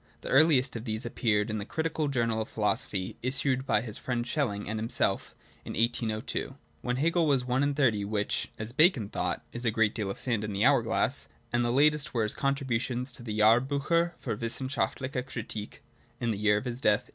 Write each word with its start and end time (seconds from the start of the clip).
The 0.21 0.29
earliest 0.29 0.75
of 0.75 0.85
these 0.85 1.05
appeared 1.05 1.51
in 1.51 1.59
the 1.59 1.63
Critical 1.63 2.07
Journal 2.07 2.41
of 2.41 2.49
Philosophy, 2.49 3.17
issued 3.21 3.67
by 3.67 3.81
his 3.83 3.99
friend 3.99 4.25
Schelling 4.25 4.67
and 4.67 4.79
himself, 4.79 5.35
in 5.63 5.73
1802— 5.73 6.55
when 6.81 6.95
Hegel 6.95 7.27
was 7.27 7.45
one 7.45 7.61
and 7.61 7.75
thirty, 7.75 8.03
which, 8.03 8.49
as 8.57 8.71
Bacon 8.71 9.09
thought,' 9.09 9.45
is 9.53 9.63
a 9.63 9.69
great 9.69 9.93
deal 9.93 10.09
of 10.09 10.17
sand 10.17 10.43
in 10.43 10.53
the 10.53 10.65
hour 10.65 10.81
glass'; 10.81 11.27
and 11.53 11.63
the 11.63 11.69
latest 11.69 12.15
were 12.15 12.23
his 12.23 12.33
contributions 12.33 13.11
to 13.11 13.21
the 13.21 13.37
Jahrbiicher 13.37 14.13
fur 14.17 14.35
wissenschaftliche 14.35 15.21
Kritik, 15.23 15.83
in 16.19 16.31
the 16.31 16.37
year 16.39 16.57
of 16.57 16.65
his 16.65 16.81
death 16.81 17.01
(1831). 17.03 17.09